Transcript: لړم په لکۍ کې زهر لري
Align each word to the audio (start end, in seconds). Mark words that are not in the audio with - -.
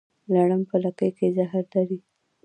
لړم 0.33 0.61
په 0.69 0.75
لکۍ 0.83 1.09
کې 1.17 1.27
زهر 1.35 1.63
لري 1.73 1.99